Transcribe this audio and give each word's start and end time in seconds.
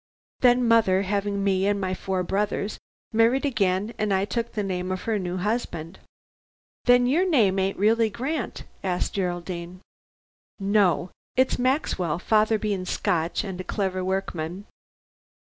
Then 0.39 0.67
mother, 0.67 1.03
having 1.03 1.43
me 1.43 1.67
and 1.67 1.79
my 1.79 1.93
four 1.93 2.23
brothers, 2.23 2.79
married 3.13 3.45
again, 3.45 3.93
and 3.99 4.11
I 4.11 4.25
took 4.25 4.53
the 4.53 4.63
name 4.63 4.91
of 4.91 5.03
her 5.03 5.19
new 5.19 5.37
husband." 5.37 5.99
"Then 6.85 7.05
your 7.05 7.23
name 7.29 7.59
ain't 7.59 7.77
really 7.77 8.09
Grant?" 8.09 8.63
asked 8.83 9.13
Geraldine. 9.13 9.79
"No! 10.59 11.11
It's 11.35 11.59
Maxwell, 11.59 12.17
father 12.17 12.57
being 12.57 12.83
Scotch 12.85 13.43
and 13.43 13.61
a 13.61 13.63
clever 13.63 14.03
workman. 14.03 14.65